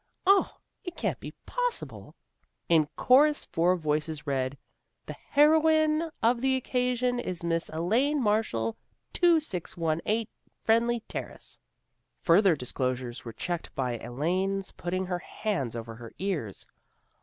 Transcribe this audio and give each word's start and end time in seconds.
O, 0.25 0.57
it 0.83 0.95
can't 0.97 1.19
be 1.19 1.29
possible." 1.45 2.15
In 2.67 2.87
chorus 2.95 3.45
four 3.45 3.75
voices 3.75 4.25
read," 4.25 4.57
The 5.05 5.13
heroine 5.13 6.09
of 6.23 6.41
the 6.41 6.55
occasion 6.55 7.19
is 7.19 7.43
Miss 7.43 7.69
Elaine 7.69 8.19
Marshall, 8.19 8.75
2618 9.13 10.25
Friendly 10.65 11.01
Terrace." 11.01 11.59
Further 12.23 12.55
disclosures 12.55 13.23
were 13.23 13.33
checked 13.33 13.75
by 13.75 13.99
Elaine's 13.99 14.71
putting 14.71 15.05
her 15.05 15.19
hands 15.19 15.75
over 15.75 15.93
her 15.93 16.11
ears. 16.17 16.65